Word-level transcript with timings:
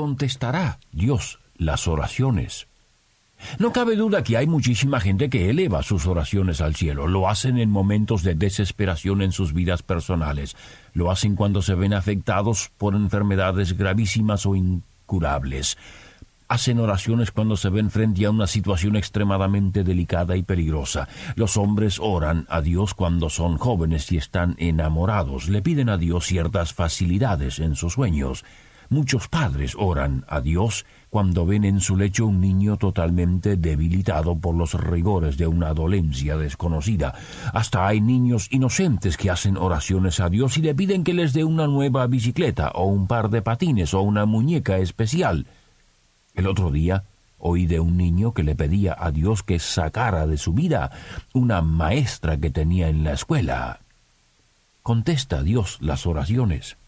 contestará 0.00 0.78
Dios 0.92 1.40
las 1.58 1.86
oraciones. 1.86 2.68
No 3.58 3.70
cabe 3.70 3.96
duda 3.96 4.22
que 4.22 4.38
hay 4.38 4.46
muchísima 4.46 4.98
gente 4.98 5.28
que 5.28 5.50
eleva 5.50 5.82
sus 5.82 6.06
oraciones 6.06 6.62
al 6.62 6.74
cielo. 6.74 7.06
Lo 7.06 7.28
hacen 7.28 7.58
en 7.58 7.68
momentos 7.68 8.22
de 8.22 8.34
desesperación 8.34 9.20
en 9.20 9.30
sus 9.30 9.52
vidas 9.52 9.82
personales. 9.82 10.56
Lo 10.94 11.10
hacen 11.10 11.36
cuando 11.36 11.60
se 11.60 11.74
ven 11.74 11.92
afectados 11.92 12.70
por 12.78 12.94
enfermedades 12.94 13.76
gravísimas 13.76 14.46
o 14.46 14.56
incurables. 14.56 15.76
Hacen 16.48 16.80
oraciones 16.80 17.30
cuando 17.30 17.58
se 17.58 17.68
ven 17.68 17.90
frente 17.90 18.24
a 18.24 18.30
una 18.30 18.46
situación 18.46 18.96
extremadamente 18.96 19.84
delicada 19.84 20.34
y 20.34 20.42
peligrosa. 20.42 21.08
Los 21.34 21.58
hombres 21.58 21.98
oran 22.00 22.46
a 22.48 22.62
Dios 22.62 22.94
cuando 22.94 23.28
son 23.28 23.58
jóvenes 23.58 24.10
y 24.12 24.16
están 24.16 24.54
enamorados. 24.56 25.50
Le 25.50 25.60
piden 25.60 25.90
a 25.90 25.98
Dios 25.98 26.24
ciertas 26.24 26.72
facilidades 26.72 27.58
en 27.58 27.76
sus 27.76 27.92
sueños. 27.92 28.46
Muchos 28.92 29.28
padres 29.28 29.76
oran 29.78 30.24
a 30.26 30.40
Dios 30.40 30.84
cuando 31.10 31.46
ven 31.46 31.64
en 31.64 31.78
su 31.80 31.96
lecho 31.96 32.26
un 32.26 32.40
niño 32.40 32.76
totalmente 32.76 33.56
debilitado 33.56 34.36
por 34.36 34.56
los 34.56 34.74
rigores 34.74 35.36
de 35.36 35.46
una 35.46 35.72
dolencia 35.74 36.36
desconocida. 36.36 37.14
Hasta 37.54 37.86
hay 37.86 38.00
niños 38.00 38.48
inocentes 38.50 39.16
que 39.16 39.30
hacen 39.30 39.56
oraciones 39.56 40.18
a 40.18 40.28
Dios 40.28 40.58
y 40.58 40.62
le 40.62 40.74
piden 40.74 41.04
que 41.04 41.14
les 41.14 41.32
dé 41.32 41.44
una 41.44 41.68
nueva 41.68 42.08
bicicleta 42.08 42.72
o 42.74 42.86
un 42.86 43.06
par 43.06 43.30
de 43.30 43.42
patines 43.42 43.94
o 43.94 44.00
una 44.02 44.26
muñeca 44.26 44.78
especial. 44.78 45.46
El 46.34 46.48
otro 46.48 46.72
día 46.72 47.04
oí 47.38 47.66
de 47.66 47.78
un 47.78 47.96
niño 47.96 48.34
que 48.34 48.42
le 48.42 48.56
pedía 48.56 48.96
a 48.98 49.12
Dios 49.12 49.44
que 49.44 49.60
sacara 49.60 50.26
de 50.26 50.36
su 50.36 50.52
vida 50.52 50.90
una 51.32 51.62
maestra 51.62 52.38
que 52.38 52.50
tenía 52.50 52.88
en 52.88 53.04
la 53.04 53.12
escuela. 53.12 53.78
Contesta 54.82 55.44
Dios 55.44 55.78
las 55.80 56.06
oraciones. 56.06 56.79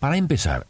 Para 0.00 0.16
empezar, 0.16 0.66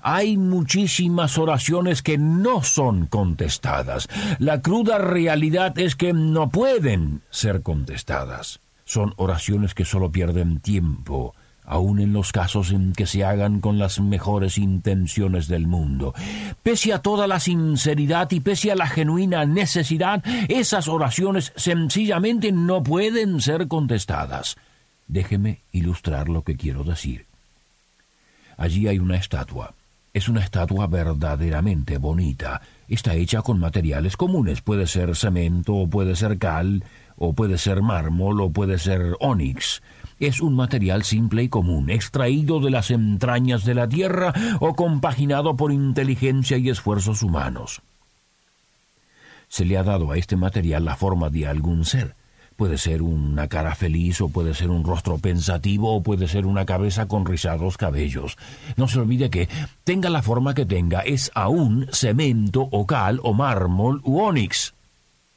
hay 0.00 0.36
muchísimas 0.36 1.38
oraciones 1.38 2.02
que 2.02 2.18
no 2.18 2.62
son 2.62 3.06
contestadas. 3.06 4.08
La 4.38 4.62
cruda 4.62 4.98
realidad 4.98 5.76
es 5.76 5.96
que 5.96 6.12
no 6.12 6.50
pueden 6.50 7.22
ser 7.30 7.62
contestadas. 7.62 8.60
Son 8.84 9.12
oraciones 9.16 9.74
que 9.74 9.84
solo 9.84 10.12
pierden 10.12 10.60
tiempo, 10.60 11.34
aun 11.64 11.98
en 11.98 12.12
los 12.12 12.30
casos 12.30 12.70
en 12.70 12.92
que 12.92 13.06
se 13.06 13.24
hagan 13.24 13.60
con 13.60 13.80
las 13.80 13.98
mejores 13.98 14.56
intenciones 14.56 15.48
del 15.48 15.66
mundo. 15.66 16.14
Pese 16.62 16.92
a 16.92 17.00
toda 17.00 17.26
la 17.26 17.40
sinceridad 17.40 18.30
y 18.30 18.38
pese 18.38 18.70
a 18.70 18.76
la 18.76 18.86
genuina 18.86 19.44
necesidad, 19.46 20.22
esas 20.48 20.86
oraciones 20.86 21.52
sencillamente 21.56 22.52
no 22.52 22.84
pueden 22.84 23.40
ser 23.40 23.66
contestadas. 23.66 24.56
Déjeme 25.08 25.62
ilustrar 25.72 26.28
lo 26.28 26.44
que 26.44 26.56
quiero 26.56 26.84
decir. 26.84 27.29
Allí 28.60 28.88
hay 28.88 28.98
una 28.98 29.16
estatua. 29.16 29.72
Es 30.12 30.28
una 30.28 30.40
estatua 30.40 30.86
verdaderamente 30.86 31.96
bonita. 31.96 32.60
Está 32.88 33.14
hecha 33.14 33.40
con 33.40 33.58
materiales 33.58 34.18
comunes. 34.18 34.60
Puede 34.60 34.86
ser 34.86 35.16
cemento, 35.16 35.72
o 35.74 35.88
puede 35.88 36.14
ser 36.14 36.36
cal, 36.36 36.84
o 37.16 37.32
puede 37.32 37.56
ser 37.56 37.80
mármol, 37.80 38.38
o 38.42 38.50
puede 38.50 38.78
ser 38.78 39.16
ónix. 39.18 39.80
Es 40.18 40.42
un 40.42 40.56
material 40.56 41.04
simple 41.04 41.44
y 41.44 41.48
común, 41.48 41.88
extraído 41.88 42.60
de 42.60 42.68
las 42.68 42.90
entrañas 42.90 43.64
de 43.64 43.74
la 43.74 43.88
tierra 43.88 44.34
o 44.60 44.74
compaginado 44.74 45.56
por 45.56 45.72
inteligencia 45.72 46.58
y 46.58 46.68
esfuerzos 46.68 47.22
humanos. 47.22 47.80
Se 49.48 49.64
le 49.64 49.78
ha 49.78 49.84
dado 49.84 50.12
a 50.12 50.18
este 50.18 50.36
material 50.36 50.84
la 50.84 50.96
forma 50.96 51.30
de 51.30 51.46
algún 51.46 51.86
ser. 51.86 52.14
Puede 52.60 52.76
ser 52.76 53.00
una 53.00 53.48
cara 53.48 53.74
feliz 53.74 54.20
o 54.20 54.28
puede 54.28 54.52
ser 54.52 54.68
un 54.68 54.84
rostro 54.84 55.16
pensativo 55.16 55.96
o 55.96 56.02
puede 56.02 56.28
ser 56.28 56.44
una 56.44 56.66
cabeza 56.66 57.08
con 57.08 57.24
rizados 57.24 57.78
cabellos. 57.78 58.36
No 58.76 58.86
se 58.86 59.00
olvide 59.00 59.30
que, 59.30 59.48
tenga 59.82 60.10
la 60.10 60.20
forma 60.20 60.52
que 60.52 60.66
tenga, 60.66 61.00
es 61.00 61.30
aún 61.34 61.88
cemento 61.90 62.68
o 62.70 62.86
cal 62.86 63.18
o 63.22 63.32
mármol 63.32 64.02
u 64.04 64.20
ónix. 64.20 64.74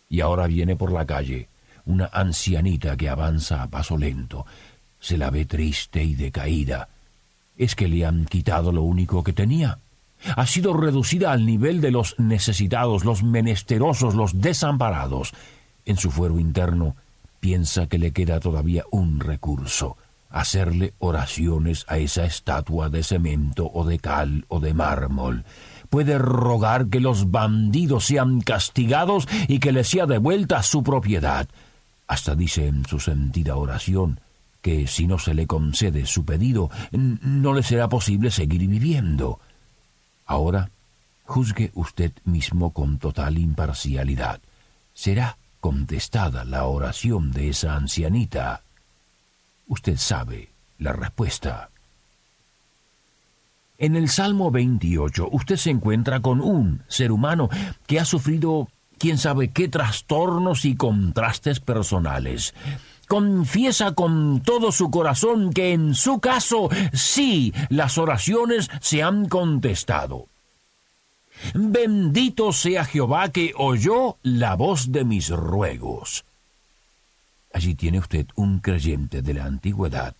Y 0.10 0.20
ahora 0.20 0.48
viene 0.48 0.76
por 0.76 0.92
la 0.92 1.06
calle 1.06 1.48
una 1.86 2.10
ancianita 2.12 2.98
que 2.98 3.08
avanza 3.08 3.64
a 3.64 3.68
paso 3.68 3.98
lento. 3.98 4.46
Se 5.00 5.18
la 5.18 5.30
ve 5.30 5.46
triste 5.46 6.04
y 6.04 6.16
decaída. 6.16 6.90
Es 7.58 7.74
que 7.74 7.88
le 7.88 8.06
han 8.06 8.26
quitado 8.26 8.74
lo 8.74 8.84
único 8.84 9.24
que 9.24 9.32
tenía. 9.32 9.78
Ha 10.36 10.46
sido 10.46 10.74
reducida 10.74 11.32
al 11.32 11.46
nivel 11.46 11.80
de 11.80 11.92
los 11.92 12.20
necesitados, 12.20 13.06
los 13.06 13.24
menesterosos, 13.24 14.14
los 14.14 14.42
desamparados. 14.42 15.32
En 15.86 15.96
su 15.96 16.12
fuero 16.12 16.38
interno 16.38 16.98
piensa 17.44 17.88
que 17.88 17.98
le 17.98 18.14
queda 18.14 18.40
todavía 18.40 18.86
un 18.90 19.20
recurso, 19.20 19.98
hacerle 20.30 20.94
oraciones 21.00 21.84
a 21.90 21.98
esa 21.98 22.24
estatua 22.24 22.88
de 22.88 23.04
cemento 23.04 23.70
o 23.74 23.84
de 23.84 24.00
cal 24.00 24.46
o 24.48 24.62
de 24.62 24.74
mármol. 24.74 25.44
Puede 25.90 26.18
rogar 26.18 26.88
que 26.88 27.02
los 27.02 27.32
bandidos 27.32 28.06
sean 28.06 28.40
castigados 28.40 29.28
y 29.50 29.60
que 29.60 29.74
le 29.74 29.84
sea 29.84 30.06
devuelta 30.06 30.64
su 30.64 30.84
propiedad. 30.84 31.50
Hasta 32.08 32.34
dice 32.34 32.66
en 32.66 32.86
su 32.86 33.02
sentida 33.02 33.58
oración 33.58 34.22
que 34.62 34.88
si 34.88 35.06
no 35.06 35.20
se 35.20 35.34
le 35.34 35.46
concede 35.46 36.06
su 36.06 36.24
pedido, 36.24 36.72
no 36.94 37.54
le 37.54 37.62
será 37.62 37.90
posible 37.90 38.32
seguir 38.32 38.66
viviendo. 38.70 39.42
Ahora, 40.26 40.70
juzgue 41.26 41.72
usted 41.74 42.14
mismo 42.24 42.72
con 42.72 43.00
total 43.00 43.38
imparcialidad. 43.38 44.40
¿Será 44.94 45.36
contestada 45.64 46.44
la 46.44 46.66
oración 46.66 47.32
de 47.32 47.48
esa 47.48 47.78
ancianita, 47.78 48.64
usted 49.66 49.96
sabe 49.96 50.50
la 50.78 50.92
respuesta. 50.92 51.70
En 53.78 53.96
el 53.96 54.10
Salmo 54.10 54.52
28 54.52 55.30
usted 55.32 55.56
se 55.56 55.70
encuentra 55.70 56.20
con 56.20 56.42
un 56.42 56.82
ser 56.90 57.14
humano 57.14 57.50
que 57.88 57.98
ha 57.98 58.04
sufrido 58.04 58.68
quién 58.98 59.18
sabe 59.18 59.52
qué 59.52 59.70
trastornos 59.70 60.66
y 60.66 60.76
contrastes 60.76 61.62
personales. 61.62 62.54
Confiesa 63.08 63.94
con 63.94 64.42
todo 64.42 64.74
su 64.74 64.92
corazón 64.92 65.54
que 65.54 65.72
en 65.72 65.96
su 65.96 66.20
caso 66.20 66.68
sí 66.92 67.54
las 67.70 67.98
oraciones 67.98 68.70
se 68.82 69.02
han 69.02 69.30
contestado. 69.30 70.28
Bendito 71.54 72.52
sea 72.54 72.86
Jehová 72.86 73.30
que 73.30 73.54
oyó 73.58 74.18
la 74.24 74.56
voz 74.56 74.92
de 74.92 75.04
mis 75.04 75.30
ruegos. 75.30 76.26
Allí 77.54 77.76
tiene 77.76 78.00
usted 78.00 78.26
un 78.36 78.60
creyente 78.60 79.22
de 79.22 79.34
la 79.34 79.46
antigüedad 79.46 80.16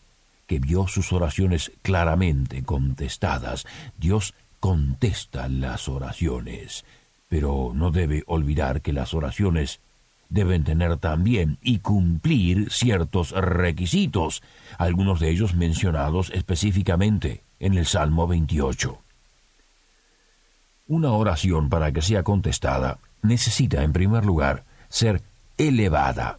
que 0.48 0.60
vio 0.60 0.88
sus 0.88 1.14
oraciones 1.14 1.72
claramente 1.82 2.64
contestadas. 2.64 3.66
Dios 3.98 4.34
contesta 4.60 5.48
las 5.48 5.90
oraciones, 5.90 6.86
pero 7.30 7.72
no 7.74 7.92
debe 7.92 8.24
olvidar 8.28 8.82
que 8.82 8.94
las 8.94 9.14
oraciones 9.14 9.80
deben 10.30 10.64
tener 10.64 10.98
también 10.98 11.58
y 11.62 11.80
cumplir 11.80 12.72
ciertos 12.72 13.32
requisitos, 13.32 14.42
algunos 14.78 15.20
de 15.20 15.30
ellos 15.30 15.54
mencionados 15.54 16.32
específicamente 16.34 17.44
en 17.60 17.76
el 17.76 17.86
Salmo 17.86 18.28
28. 18.28 19.03
Una 20.94 21.14
oración 21.14 21.70
para 21.70 21.92
que 21.92 22.04
sea 22.04 22.22
contestada 22.22 23.00
necesita, 23.24 23.82
en 23.82 23.94
primer 23.94 24.26
lugar, 24.26 24.64
ser 24.90 25.24
elevada. 25.58 26.38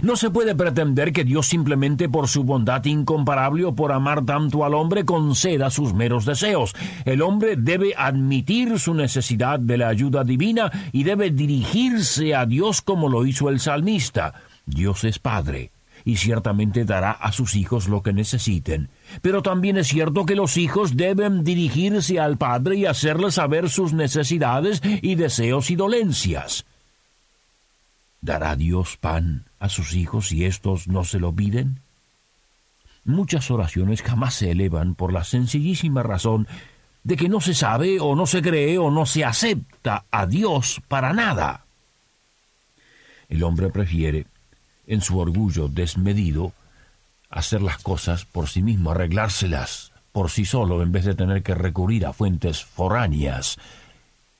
No 0.00 0.16
se 0.16 0.30
puede 0.30 0.54
pretender 0.54 1.12
que 1.12 1.22
Dios 1.22 1.48
simplemente 1.48 2.08
por 2.08 2.26
su 2.26 2.44
bondad 2.44 2.82
incomparable 2.86 3.66
o 3.66 3.74
por 3.74 3.92
amar 3.92 4.24
tanto 4.24 4.64
al 4.64 4.72
hombre 4.72 5.04
conceda 5.04 5.68
sus 5.68 5.92
meros 5.92 6.24
deseos. 6.24 6.74
El 7.04 7.20
hombre 7.20 7.56
debe 7.56 7.92
admitir 7.94 8.78
su 8.78 8.94
necesidad 8.94 9.60
de 9.60 9.76
la 9.76 9.88
ayuda 9.88 10.24
divina 10.24 10.72
y 10.90 11.04
debe 11.04 11.30
dirigirse 11.30 12.34
a 12.34 12.46
Dios 12.46 12.80
como 12.80 13.10
lo 13.10 13.26
hizo 13.26 13.50
el 13.50 13.60
salmista. 13.60 14.32
Dios 14.64 15.04
es 15.04 15.18
Padre 15.18 15.73
y 16.04 16.16
ciertamente 16.16 16.84
dará 16.84 17.12
a 17.12 17.32
sus 17.32 17.56
hijos 17.56 17.88
lo 17.88 18.02
que 18.02 18.12
necesiten. 18.12 18.90
Pero 19.22 19.42
también 19.42 19.78
es 19.78 19.88
cierto 19.88 20.26
que 20.26 20.34
los 20.34 20.56
hijos 20.56 20.96
deben 20.96 21.44
dirigirse 21.44 22.20
al 22.20 22.36
Padre 22.36 22.76
y 22.76 22.86
hacerle 22.86 23.30
saber 23.30 23.70
sus 23.70 23.92
necesidades 23.92 24.82
y 25.02 25.14
deseos 25.14 25.70
y 25.70 25.76
dolencias. 25.76 26.66
¿Dará 28.20 28.56
Dios 28.56 28.96
pan 28.96 29.44
a 29.58 29.68
sus 29.68 29.94
hijos 29.94 30.28
si 30.28 30.44
éstos 30.44 30.88
no 30.88 31.04
se 31.04 31.18
lo 31.18 31.32
piden? 31.32 31.80
Muchas 33.04 33.50
oraciones 33.50 34.02
jamás 34.02 34.34
se 34.34 34.50
elevan 34.50 34.94
por 34.94 35.12
la 35.12 35.24
sencillísima 35.24 36.02
razón 36.02 36.46
de 37.02 37.16
que 37.16 37.28
no 37.28 37.40
se 37.40 37.54
sabe 37.54 38.00
o 38.00 38.16
no 38.16 38.26
se 38.26 38.40
cree 38.40 38.78
o 38.78 38.90
no 38.90 39.04
se 39.04 39.24
acepta 39.24 40.06
a 40.10 40.26
Dios 40.26 40.80
para 40.88 41.12
nada. 41.12 41.66
El 43.28 43.42
hombre 43.42 43.68
prefiere, 43.68 44.26
en 44.86 45.00
su 45.00 45.18
orgullo 45.18 45.68
desmedido, 45.68 46.52
hacer 47.30 47.62
las 47.62 47.78
cosas 47.78 48.24
por 48.24 48.48
sí 48.48 48.62
mismo, 48.62 48.90
arreglárselas 48.90 49.92
por 50.12 50.30
sí 50.30 50.44
solo, 50.44 50.80
en 50.82 50.92
vez 50.92 51.04
de 51.04 51.16
tener 51.16 51.42
que 51.42 51.56
recurrir 51.56 52.06
a 52.06 52.12
fuentes 52.12 52.64
foráneas. 52.64 53.58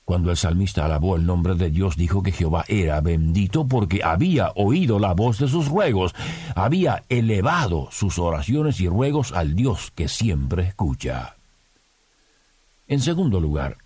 Cuando 0.05 0.31
el 0.31 0.37
salmista 0.37 0.85
alabó 0.85 1.17
el 1.17 1.25
nombre 1.25 1.55
de 1.55 1.69
Dios, 1.69 1.97
dijo 1.97 2.23
que 2.23 2.31
Jehová 2.31 2.63
era 2.69 3.01
bendito 3.01 3.67
porque 3.67 4.01
había 4.01 4.51
oído 4.55 4.99
la 4.99 5.13
voz 5.13 5.39
de 5.39 5.49
sus 5.49 5.67
ruegos, 5.67 6.15
había 6.55 7.03
elevado 7.09 7.89
sus 7.91 8.19
oraciones 8.19 8.79
y 8.79 8.87
ruegos 8.87 9.33
al 9.33 9.55
Dios 9.55 9.91
que 9.93 10.07
siempre 10.07 10.67
escucha. 10.67 11.35
En 12.87 13.01
segundo 13.01 13.41
lugar, 13.41 13.77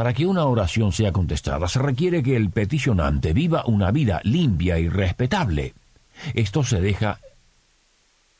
para 0.00 0.14
que 0.14 0.24
una 0.24 0.46
oración 0.46 0.92
sea 0.92 1.12
contestada 1.12 1.68
se 1.68 1.78
requiere 1.78 2.22
que 2.22 2.34
el 2.34 2.48
peticionante 2.48 3.34
viva 3.34 3.66
una 3.66 3.90
vida 3.90 4.22
limpia 4.24 4.78
y 4.78 4.88
respetable. 4.88 5.74
Esto 6.32 6.64
se 6.64 6.80
deja 6.80 7.18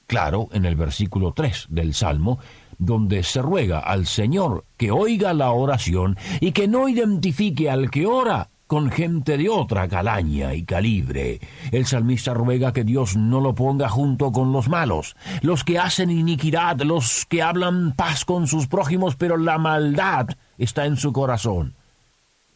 claro 0.07 0.49
en 0.53 0.65
el 0.65 0.75
versículo 0.75 1.35
3 1.37 1.67
del 1.69 1.93
Salmo, 1.93 2.39
donde 2.79 3.23
se 3.25 3.43
ruega 3.43 3.81
al 3.81 4.07
Señor 4.07 4.65
que 4.79 4.91
oiga 4.91 5.35
la 5.35 5.51
oración 5.51 6.17
y 6.41 6.53
que 6.53 6.67
no 6.67 6.89
identifique 6.89 7.69
al 7.69 7.91
que 7.91 8.07
ora 8.07 8.49
con 8.67 8.91
gente 8.91 9.37
de 9.37 9.51
otra 9.51 9.87
calaña 9.87 10.55
y 10.55 10.63
calibre. 10.63 11.41
El 11.73 11.85
salmista 11.85 12.33
ruega 12.33 12.73
que 12.73 12.85
Dios 12.85 13.17
no 13.17 13.43
lo 13.43 13.55
ponga 13.55 13.91
junto 13.91 14.33
con 14.33 14.51
los 14.51 14.71
malos, 14.71 15.15
los 15.43 15.63
que 15.63 15.79
hacen 15.79 16.11
iniquidad, 16.11 16.81
los 16.81 17.27
que 17.27 17.43
hablan 17.43 17.93
paz 17.93 18.25
con 18.25 18.47
sus 18.47 18.67
prójimos, 18.67 19.17
pero 19.17 19.37
la 19.37 19.59
maldad 19.59 20.29
está 20.61 20.85
en 20.85 20.97
su 20.97 21.13
corazón. 21.13 21.75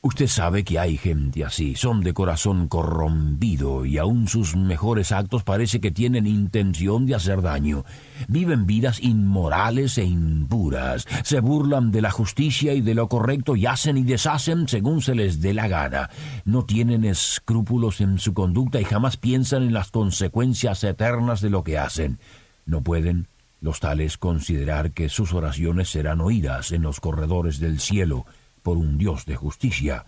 Usted 0.03 0.27
sabe 0.27 0.65
que 0.65 0.79
hay 0.79 0.99
gente 0.99 1.47
así, 1.47 1.75
son 1.77 2.03
de 2.03 2.13
corazón 2.13 2.69
corrompido 2.69 3.87
y 3.87 3.97
aun 3.97 4.29
sus 4.29 4.55
mejores 4.55 5.13
actos 5.13 5.45
parece 5.45 5.81
que 5.81 5.91
tienen 5.91 6.27
intención 6.27 7.07
de 7.07 7.15
hacer 7.15 7.41
daño. 7.41 7.87
Viven 8.29 8.67
vidas 8.67 9.03
inmorales 9.03 9.97
e 9.97 10.05
impuras, 10.05 11.07
se 11.23 11.41
burlan 11.41 11.91
de 11.91 12.03
la 12.03 12.11
justicia 12.11 12.75
y 12.75 12.83
de 12.83 12.95
lo 12.95 13.09
correcto 13.09 13.57
y 13.57 13.65
hacen 13.65 13.97
y 13.97 14.03
deshacen 14.03 14.69
según 14.69 15.01
se 15.01 15.15
les 15.15 15.41
dé 15.41 15.55
la 15.55 15.69
gana. 15.69 16.11
No 16.45 16.67
tienen 16.67 17.07
escrúpulos 17.07 18.03
en 18.03 18.19
su 18.19 18.35
conducta 18.35 18.79
y 18.79 18.85
jamás 18.85 19.17
piensan 19.17 19.63
en 19.63 19.73
las 19.73 19.91
consecuencias 19.91 20.85
eternas 20.85 21.41
de 21.41 21.49
lo 21.49 21.65
que 21.65 21.79
hacen. 21.79 22.19
No 22.67 22.83
pueden 22.83 23.27
los 23.65 23.81
tales 23.81 24.19
considerar 24.19 24.93
que 24.93 25.09
sus 25.09 25.33
oraciones 25.33 25.89
serán 25.89 26.21
oídas 26.21 26.71
en 26.71 26.83
los 26.83 27.01
corredores 27.01 27.61
del 27.61 27.81
cielo 27.81 28.27
por 28.63 28.77
un 28.77 28.99
Dios 28.99 29.25
de 29.25 29.37
justicia. 29.37 30.05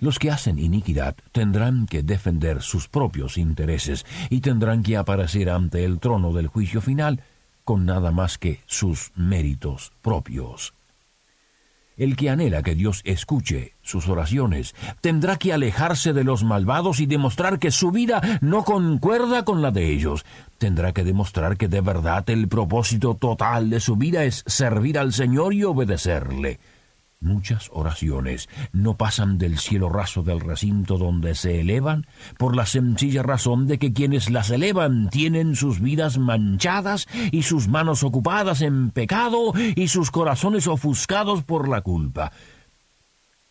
Los 0.00 0.18
que 0.18 0.30
hacen 0.30 0.58
iniquidad 0.58 1.16
tendrán 1.32 1.86
que 1.86 2.02
defender 2.02 2.60
sus 2.60 2.86
propios 2.86 3.38
intereses 3.38 4.04
y 4.28 4.42
tendrán 4.42 4.82
que 4.82 4.98
aparecer 4.98 5.48
ante 5.48 5.86
el 5.86 5.98
trono 5.98 6.34
del 6.34 6.48
juicio 6.48 6.82
final 6.82 7.22
con 7.64 7.86
nada 7.86 8.10
más 8.12 8.36
que 8.36 8.60
sus 8.66 9.12
méritos 9.16 9.92
propios. 10.02 10.74
El 11.98 12.16
que 12.16 12.30
anhela 12.30 12.62
que 12.62 12.76
Dios 12.76 13.02
escuche 13.04 13.74
sus 13.82 14.08
oraciones 14.08 14.74
tendrá 15.00 15.36
que 15.36 15.52
alejarse 15.52 16.12
de 16.12 16.22
los 16.24 16.44
malvados 16.44 17.00
y 17.00 17.06
demostrar 17.06 17.58
que 17.58 17.72
su 17.72 17.90
vida 17.90 18.38
no 18.40 18.64
concuerda 18.64 19.44
con 19.44 19.60
la 19.60 19.72
de 19.72 19.92
ellos. 19.92 20.24
Tendrá 20.58 20.92
que 20.92 21.04
demostrar 21.04 21.56
que 21.56 21.68
de 21.68 21.80
verdad 21.80 22.28
el 22.30 22.48
propósito 22.48 23.14
total 23.16 23.68
de 23.68 23.80
su 23.80 23.96
vida 23.96 24.24
es 24.24 24.44
servir 24.46 24.98
al 24.98 25.12
Señor 25.12 25.52
y 25.54 25.64
obedecerle. 25.64 26.60
Muchas 27.20 27.68
oraciones 27.72 28.48
no 28.72 28.96
pasan 28.96 29.38
del 29.38 29.58
cielo 29.58 29.88
raso 29.88 30.22
del 30.22 30.38
recinto 30.38 30.98
donde 30.98 31.34
se 31.34 31.60
elevan 31.60 32.06
por 32.38 32.54
la 32.54 32.64
sencilla 32.64 33.24
razón 33.24 33.66
de 33.66 33.78
que 33.78 33.92
quienes 33.92 34.30
las 34.30 34.50
elevan 34.50 35.10
tienen 35.10 35.56
sus 35.56 35.80
vidas 35.80 36.16
manchadas 36.18 37.08
y 37.32 37.42
sus 37.42 37.66
manos 37.66 38.04
ocupadas 38.04 38.62
en 38.62 38.92
pecado 38.92 39.52
y 39.74 39.88
sus 39.88 40.12
corazones 40.12 40.68
ofuscados 40.68 41.42
por 41.42 41.68
la 41.68 41.80
culpa. 41.80 42.30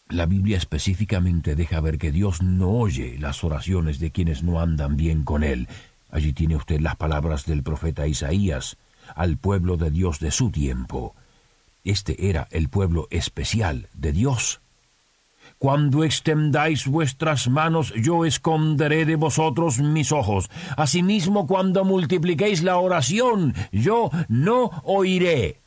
La 0.08 0.26
Biblia 0.26 0.56
específicamente 0.56 1.56
deja 1.58 1.82
ver 1.82 1.98
que 1.98 2.14
Dios 2.14 2.42
no 2.42 2.70
oye 2.70 3.18
las 3.20 3.44
oraciones 3.44 4.00
de 4.00 4.12
quienes 4.12 4.44
no 4.44 4.62
andan 4.62 4.96
bien 4.96 5.24
con 5.24 5.44
Él. 5.44 5.68
Allí 6.10 6.32
tiene 6.32 6.56
usted 6.56 6.80
las 6.80 6.96
palabras 6.96 7.46
del 7.46 7.64
profeta 7.64 8.08
Isaías 8.08 8.78
al 9.14 9.38
pueblo 9.38 9.76
de 9.76 9.92
Dios 9.92 10.22
de 10.22 10.32
su 10.32 10.52
tiempo. 10.52 11.16
Este 11.88 12.30
era 12.30 12.50
el 12.52 12.68
pueblo 12.68 13.08
especial 13.12 13.88
de 13.94 14.12
Dios. 14.12 14.60
Cuando 15.58 16.04
extendáis 16.04 16.86
vuestras 16.86 17.48
manos, 17.48 17.94
yo 17.96 18.26
esconderé 18.26 19.06
de 19.06 19.16
vosotros 19.16 19.80
mis 19.80 20.12
ojos. 20.12 20.50
Asimismo, 20.76 21.48
cuando 21.48 21.86
multipliquéis 21.86 22.62
la 22.62 22.76
oración, 22.76 23.56
yo 23.72 24.10
no 24.28 24.70
oiré. 24.84 25.62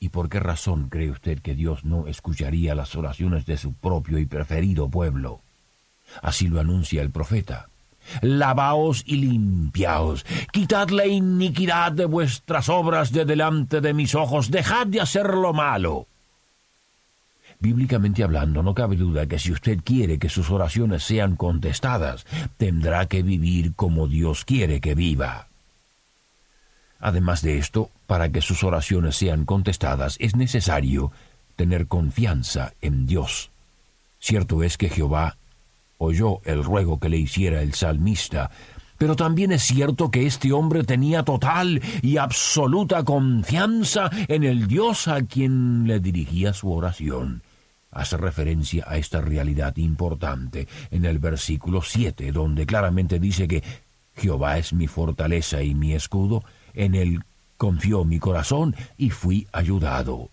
¿Y 0.00 0.08
por 0.08 0.28
qué 0.28 0.40
razón 0.40 0.88
cree 0.88 1.12
usted 1.12 1.38
que 1.38 1.54
Dios 1.54 1.84
no 1.84 2.08
escucharía 2.08 2.74
las 2.74 2.96
oraciones 2.96 3.46
de 3.46 3.58
su 3.58 3.74
propio 3.74 4.18
y 4.18 4.26
preferido 4.26 4.88
pueblo? 4.88 5.40
Así 6.20 6.48
lo 6.48 6.58
anuncia 6.58 7.00
el 7.00 7.10
profeta. 7.12 7.68
Lavaos 8.22 9.02
y 9.06 9.16
limpiaos, 9.16 10.24
quitad 10.52 10.88
la 10.90 11.06
iniquidad 11.06 11.92
de 11.92 12.06
vuestras 12.06 12.68
obras 12.68 13.12
de 13.12 13.24
delante 13.24 13.80
de 13.80 13.92
mis 13.92 14.14
ojos, 14.14 14.50
dejad 14.50 14.86
de 14.86 15.00
hacer 15.00 15.26
lo 15.34 15.52
malo. 15.52 16.06
Bíblicamente 17.60 18.22
hablando, 18.22 18.62
no 18.62 18.72
cabe 18.72 18.96
duda 18.96 19.26
que 19.26 19.38
si 19.38 19.50
usted 19.50 19.80
quiere 19.84 20.18
que 20.18 20.28
sus 20.28 20.50
oraciones 20.50 21.02
sean 21.02 21.34
contestadas, 21.34 22.24
tendrá 22.56 23.06
que 23.06 23.22
vivir 23.22 23.74
como 23.74 24.06
Dios 24.06 24.44
quiere 24.44 24.80
que 24.80 24.94
viva. 24.94 25.48
Además 27.00 27.42
de 27.42 27.58
esto, 27.58 27.90
para 28.06 28.30
que 28.30 28.42
sus 28.42 28.62
oraciones 28.62 29.16
sean 29.16 29.44
contestadas 29.44 30.16
es 30.20 30.36
necesario 30.36 31.12
tener 31.56 31.88
confianza 31.88 32.72
en 32.80 33.06
Dios. 33.06 33.50
Cierto 34.20 34.62
es 34.62 34.78
que 34.78 34.88
Jehová 34.88 35.36
oyó 35.98 36.40
el 36.44 36.64
ruego 36.64 36.98
que 36.98 37.08
le 37.08 37.18
hiciera 37.18 37.62
el 37.62 37.74
salmista, 37.74 38.50
pero 38.96 39.14
también 39.14 39.52
es 39.52 39.62
cierto 39.62 40.10
que 40.10 40.26
este 40.26 40.52
hombre 40.52 40.82
tenía 40.82 41.22
total 41.22 41.80
y 42.02 42.16
absoluta 42.16 43.04
confianza 43.04 44.10
en 44.26 44.42
el 44.42 44.66
Dios 44.66 45.06
a 45.06 45.22
quien 45.22 45.86
le 45.86 46.00
dirigía 46.00 46.52
su 46.52 46.72
oración. 46.72 47.42
Hace 47.90 48.16
referencia 48.16 48.84
a 48.86 48.96
esta 48.96 49.20
realidad 49.20 49.76
importante 49.76 50.68
en 50.90 51.04
el 51.04 51.20
versículo 51.20 51.80
7, 51.80 52.32
donde 52.32 52.66
claramente 52.66 53.18
dice 53.18 53.46
que 53.48 53.62
Jehová 54.14 54.58
es 54.58 54.72
mi 54.72 54.88
fortaleza 54.88 55.62
y 55.62 55.74
mi 55.74 55.94
escudo, 55.94 56.44
en 56.74 56.94
él 56.94 57.22
confió 57.56 58.04
mi 58.04 58.18
corazón 58.18 58.74
y 58.96 59.10
fui 59.10 59.46
ayudado. 59.52 60.30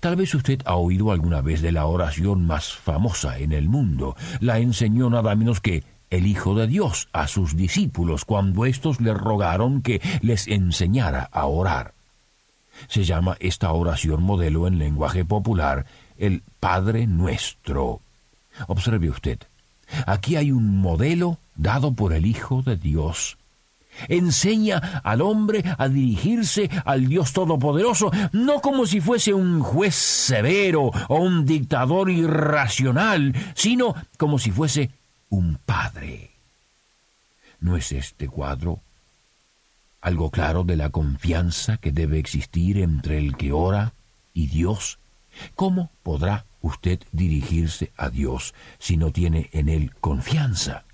Tal 0.00 0.16
vez 0.16 0.34
usted 0.34 0.60
ha 0.64 0.76
oído 0.76 1.10
alguna 1.10 1.40
vez 1.40 1.62
de 1.62 1.72
la 1.72 1.86
oración 1.86 2.46
más 2.46 2.72
famosa 2.72 3.38
en 3.38 3.52
el 3.52 3.68
mundo. 3.68 4.16
La 4.40 4.58
enseñó 4.58 5.10
nada 5.10 5.34
menos 5.34 5.60
que 5.60 5.84
el 6.10 6.26
Hijo 6.26 6.54
de 6.54 6.66
Dios 6.66 7.08
a 7.12 7.26
sus 7.26 7.56
discípulos 7.56 8.24
cuando 8.24 8.66
éstos 8.66 9.00
le 9.00 9.14
rogaron 9.14 9.82
que 9.82 10.00
les 10.20 10.46
enseñara 10.46 11.28
a 11.32 11.46
orar. 11.46 11.94
Se 12.88 13.04
llama 13.04 13.36
esta 13.40 13.72
oración 13.72 14.22
modelo 14.22 14.66
en 14.66 14.78
lenguaje 14.78 15.24
popular 15.24 15.86
el 16.18 16.42
Padre 16.60 17.06
Nuestro. 17.06 18.00
Observe 18.66 19.08
usted, 19.08 19.38
aquí 20.06 20.36
hay 20.36 20.52
un 20.52 20.78
modelo 20.78 21.38
dado 21.56 21.92
por 21.92 22.12
el 22.12 22.26
Hijo 22.26 22.62
de 22.62 22.76
Dios 22.76 23.38
Enseña 24.08 25.00
al 25.04 25.20
hombre 25.20 25.62
a 25.78 25.88
dirigirse 25.88 26.70
al 26.84 27.06
Dios 27.06 27.32
Todopoderoso, 27.32 28.10
no 28.32 28.60
como 28.60 28.86
si 28.86 29.00
fuese 29.00 29.32
un 29.32 29.60
juez 29.60 29.94
severo 29.94 30.90
o 31.08 31.16
un 31.16 31.44
dictador 31.44 32.10
irracional, 32.10 33.34
sino 33.54 33.94
como 34.16 34.38
si 34.38 34.50
fuese 34.50 34.90
un 35.28 35.58
padre. 35.64 36.30
¿No 37.60 37.76
es 37.76 37.92
este 37.92 38.28
cuadro 38.28 38.80
algo 40.00 40.30
claro 40.30 40.64
de 40.64 40.76
la 40.76 40.90
confianza 40.90 41.76
que 41.76 41.92
debe 41.92 42.18
existir 42.18 42.78
entre 42.78 43.18
el 43.18 43.36
que 43.36 43.52
ora 43.52 43.92
y 44.34 44.48
Dios? 44.48 44.98
¿Cómo 45.54 45.90
podrá 46.02 46.44
usted 46.60 47.00
dirigirse 47.12 47.92
a 47.96 48.10
Dios 48.10 48.52
si 48.78 48.96
no 48.96 49.12
tiene 49.12 49.48
en 49.52 49.68
él 49.68 49.92
confianza? 50.00 50.84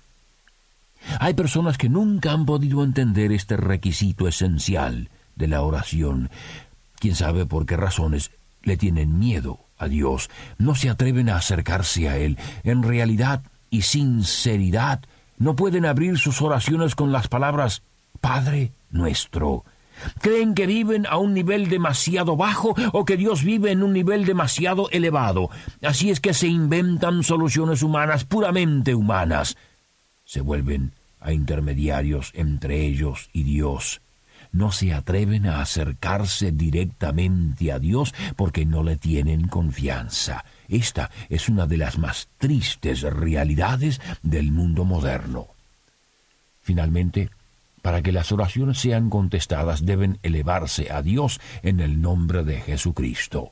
Hay 1.19 1.33
personas 1.33 1.77
que 1.77 1.89
nunca 1.89 2.31
han 2.31 2.45
podido 2.45 2.83
entender 2.83 3.31
este 3.31 3.57
requisito 3.57 4.27
esencial 4.27 5.09
de 5.35 5.47
la 5.47 5.61
oración. 5.61 6.29
Quién 6.99 7.15
sabe 7.15 7.45
por 7.45 7.65
qué 7.65 7.77
razones 7.77 8.31
le 8.63 8.77
tienen 8.77 9.19
miedo 9.19 9.59
a 9.77 9.87
Dios, 9.87 10.29
no 10.57 10.75
se 10.75 10.89
atreven 10.89 11.29
a 11.29 11.37
acercarse 11.37 12.09
a 12.09 12.17
Él. 12.17 12.37
En 12.63 12.83
realidad 12.83 13.43
y 13.69 13.83
sinceridad 13.83 15.01
no 15.37 15.55
pueden 15.55 15.85
abrir 15.85 16.17
sus 16.17 16.41
oraciones 16.41 16.95
con 16.95 17.11
las 17.11 17.27
palabras 17.27 17.81
Padre 18.19 18.73
nuestro. 18.91 19.63
Creen 20.21 20.53
que 20.53 20.65
viven 20.65 21.05
a 21.07 21.17
un 21.17 21.33
nivel 21.33 21.69
demasiado 21.69 22.35
bajo 22.35 22.75
o 22.93 23.05
que 23.05 23.17
Dios 23.17 23.43
vive 23.43 23.71
en 23.71 23.83
un 23.83 23.93
nivel 23.93 24.25
demasiado 24.25 24.89
elevado. 24.91 25.49
Así 25.81 26.09
es 26.09 26.19
que 26.19 26.33
se 26.33 26.47
inventan 26.47 27.23
soluciones 27.23 27.83
humanas 27.83 28.25
puramente 28.25 28.95
humanas. 28.95 29.57
Se 30.29 30.41
vuelven 30.41 30.91
a 31.19 31.33
intermediarios 31.33 32.33
entre 32.35 32.85
ellos 32.85 33.31
y 33.33 33.41
Dios. 33.41 33.99
No 34.51 34.71
se 34.71 34.93
atreven 34.93 35.47
a 35.47 35.59
acercarse 35.59 36.51
directamente 36.51 37.71
a 37.71 37.79
Dios 37.79 38.13
porque 38.35 38.63
no 38.63 38.83
le 38.83 38.95
tienen 38.95 39.47
confianza. 39.47 40.45
Esta 40.67 41.09
es 41.29 41.49
una 41.49 41.65
de 41.65 41.77
las 41.77 41.97
más 41.97 42.27
tristes 42.37 43.01
realidades 43.01 44.01
del 44.21 44.51
mundo 44.51 44.85
moderno. 44.85 45.47
Finalmente, 46.61 47.31
para 47.81 48.03
que 48.03 48.11
las 48.11 48.31
oraciones 48.31 48.77
sean 48.77 49.09
contestadas 49.09 49.83
deben 49.83 50.19
elevarse 50.21 50.91
a 50.91 51.01
Dios 51.01 51.41
en 51.63 51.79
el 51.79 52.03
nombre 52.03 52.43
de 52.43 52.61
Jesucristo. 52.61 53.49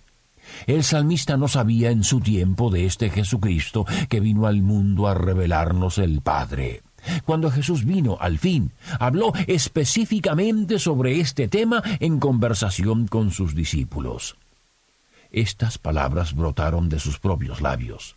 El 0.66 0.84
salmista 0.84 1.38
no 1.38 1.48
sabía 1.48 1.92
en 1.92 2.04
su 2.04 2.20
tiempo 2.20 2.70
de 2.70 2.86
este 2.86 3.10
Jesucristo 3.10 3.86
que 4.10 4.20
vino 4.20 4.48
al 4.48 4.62
mundo 4.62 5.08
a 5.08 5.14
revelarnos 5.14 5.98
el 5.98 6.22
Padre. 6.22 6.84
Cuando 7.26 7.52
Jesús 7.52 7.86
vino, 7.86 8.18
al 8.20 8.38
fin, 8.38 8.72
habló 9.00 9.34
específicamente 9.48 10.80
sobre 10.80 11.20
este 11.20 11.48
tema 11.48 11.82
en 12.00 12.20
conversación 12.20 13.08
con 13.08 13.32
sus 13.32 13.56
discípulos. 13.56 14.36
Estas 15.32 15.78
palabras 15.78 16.34
brotaron 16.34 16.90
de 16.90 17.00
sus 17.00 17.20
propios 17.20 17.62
labios. 17.62 18.16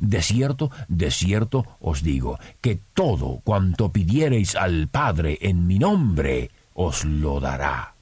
De 0.00 0.20
cierto, 0.22 0.70
de 0.88 1.10
cierto 1.10 1.64
os 1.80 2.02
digo, 2.02 2.38
que 2.60 2.80
todo 2.94 3.40
cuanto 3.44 3.90
pidiereis 3.90 4.54
al 4.54 4.88
Padre 4.88 5.38
en 5.40 5.66
mi 5.66 5.78
nombre, 5.78 6.50
os 6.74 7.04
lo 7.04 7.40
dará. 7.40 7.94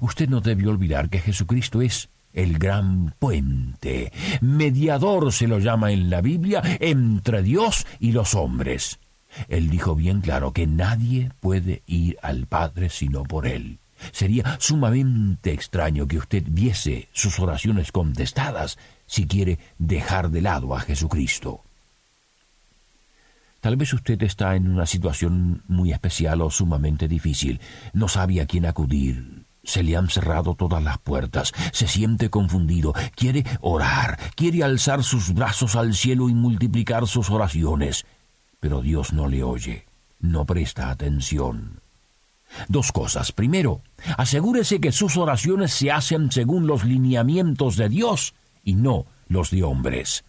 Usted 0.00 0.28
no 0.28 0.40
debe 0.40 0.68
olvidar 0.68 1.10
que 1.10 1.18
Jesucristo 1.18 1.82
es 1.82 2.08
el 2.32 2.58
gran 2.58 3.14
puente, 3.18 4.12
mediador 4.40 5.32
se 5.32 5.46
lo 5.46 5.58
llama 5.58 5.92
en 5.92 6.10
la 6.10 6.20
Biblia, 6.20 6.62
entre 6.80 7.42
Dios 7.42 7.86
y 8.00 8.12
los 8.12 8.34
hombres. 8.34 8.98
Él 9.48 9.70
dijo 9.70 9.94
bien 9.94 10.20
claro 10.20 10.52
que 10.52 10.66
nadie 10.66 11.30
puede 11.40 11.82
ir 11.86 12.18
al 12.22 12.46
Padre 12.46 12.90
sino 12.90 13.22
por 13.24 13.46
Él. 13.46 13.78
Sería 14.10 14.56
sumamente 14.58 15.52
extraño 15.52 16.08
que 16.08 16.18
usted 16.18 16.42
viese 16.46 17.08
sus 17.12 17.38
oraciones 17.38 17.92
contestadas 17.92 18.78
si 19.06 19.26
quiere 19.26 19.58
dejar 19.78 20.30
de 20.30 20.40
lado 20.40 20.74
a 20.74 20.80
Jesucristo. 20.80 21.62
Tal 23.60 23.76
vez 23.76 23.92
usted 23.92 24.20
está 24.24 24.56
en 24.56 24.68
una 24.68 24.86
situación 24.86 25.62
muy 25.68 25.92
especial 25.92 26.40
o 26.40 26.50
sumamente 26.50 27.06
difícil. 27.06 27.60
No 27.92 28.08
sabe 28.08 28.40
a 28.40 28.46
quién 28.46 28.66
acudir. 28.66 29.44
Se 29.64 29.82
le 29.82 29.96
han 29.96 30.08
cerrado 30.08 30.54
todas 30.54 30.82
las 30.82 30.98
puertas. 30.98 31.52
Se 31.72 31.86
siente 31.86 32.30
confundido. 32.30 32.94
Quiere 33.14 33.44
orar. 33.60 34.18
Quiere 34.34 34.64
alzar 34.64 35.04
sus 35.04 35.32
brazos 35.34 35.76
al 35.76 35.94
cielo 35.94 36.28
y 36.28 36.34
multiplicar 36.34 37.06
sus 37.06 37.30
oraciones. 37.30 38.04
Pero 38.60 38.82
Dios 38.82 39.12
no 39.12 39.28
le 39.28 39.42
oye. 39.42 39.86
No 40.18 40.44
presta 40.44 40.90
atención. 40.90 41.80
Dos 42.68 42.92
cosas. 42.92 43.32
Primero, 43.32 43.82
asegúrese 44.16 44.80
que 44.80 44.92
sus 44.92 45.16
oraciones 45.16 45.72
se 45.72 45.90
hacen 45.90 46.30
según 46.30 46.66
los 46.66 46.84
lineamientos 46.84 47.76
de 47.76 47.88
Dios 47.88 48.34
y 48.62 48.74
no 48.74 49.06
los 49.28 49.50
de 49.50 49.62
hombres. 49.62 50.24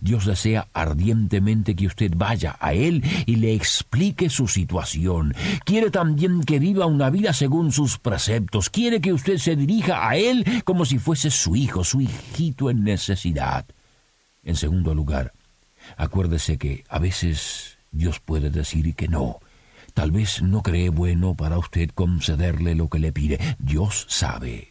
Dios 0.00 0.26
desea 0.26 0.68
ardientemente 0.72 1.74
que 1.74 1.86
usted 1.86 2.12
vaya 2.16 2.56
a 2.60 2.74
Él 2.74 3.02
y 3.26 3.36
le 3.36 3.54
explique 3.54 4.30
su 4.30 4.48
situación. 4.48 5.34
Quiere 5.64 5.90
también 5.90 6.42
que 6.42 6.58
viva 6.58 6.86
una 6.86 7.10
vida 7.10 7.32
según 7.32 7.72
sus 7.72 7.98
preceptos. 7.98 8.70
Quiere 8.70 9.00
que 9.00 9.12
usted 9.12 9.38
se 9.38 9.56
dirija 9.56 10.08
a 10.08 10.16
Él 10.16 10.44
como 10.64 10.84
si 10.84 10.98
fuese 10.98 11.30
su 11.30 11.56
hijo, 11.56 11.84
su 11.84 12.00
hijito 12.00 12.70
en 12.70 12.84
necesidad. 12.84 13.66
En 14.44 14.56
segundo 14.56 14.94
lugar, 14.94 15.32
acuérdese 15.96 16.58
que 16.58 16.84
a 16.88 16.98
veces 16.98 17.78
Dios 17.90 18.20
puede 18.20 18.50
decir 18.50 18.94
que 18.94 19.08
no, 19.08 19.40
Tal 19.98 20.12
vez 20.12 20.42
no 20.42 20.62
cree 20.62 20.90
bueno 20.90 21.34
para 21.34 21.58
usted 21.58 21.90
concederle 21.90 22.76
lo 22.76 22.88
que 22.88 23.00
le 23.00 23.10
pide. 23.10 23.40
Dios 23.58 24.06
sabe. 24.08 24.68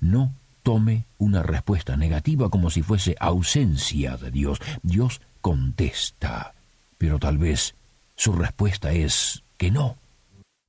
No 0.00 0.32
tome 0.70 1.04
una 1.18 1.42
respuesta 1.42 1.96
negativa 1.96 2.48
como 2.48 2.70
si 2.70 2.82
fuese 2.82 3.16
ausencia 3.18 4.16
de 4.16 4.30
Dios. 4.30 4.60
Dios 4.84 5.20
contesta. 5.40 6.54
Pero 6.96 7.18
tal 7.18 7.38
vez 7.38 7.74
su 8.14 8.30
respuesta 8.30 8.92
es 8.92 9.42
que 9.56 9.72
no. 9.72 9.96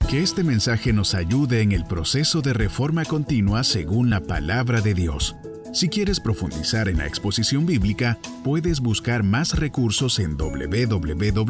Que 0.10 0.24
este 0.24 0.44
mensaje 0.44 0.92
nos 0.92 1.14
ayude 1.14 1.62
en 1.62 1.72
el 1.72 1.86
proceso 1.86 2.42
de 2.42 2.54
reforma 2.54 3.06
continua 3.06 3.64
según 3.64 4.10
la 4.10 4.22
palabra 4.22 4.82
de 4.82 4.96
Dios. 4.96 5.36
Si 5.72 5.88
quieres 5.88 6.20
profundizar 6.20 6.90
en 6.90 6.98
la 6.98 7.06
exposición 7.06 7.68
bíblica, 7.68 8.18
puedes 8.44 8.80
buscar 8.80 9.22
más 9.22 9.56
recursos 9.60 10.18
en 10.18 10.36
www.poema.co. 10.36 11.46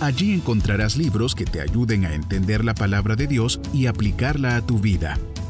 Allí 0.00 0.32
encontrarás 0.32 0.96
libros 0.96 1.36
que 1.36 1.44
te 1.44 1.60
ayuden 1.60 2.06
a 2.06 2.12
entender 2.12 2.64
la 2.64 2.74
palabra 2.74 3.14
de 3.14 3.28
Dios 3.28 3.60
y 3.72 3.86
aplicarla 3.86 4.56
a 4.56 4.66
tu 4.66 4.80
vida. 4.80 5.16